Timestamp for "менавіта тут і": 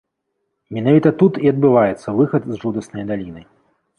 0.77-1.51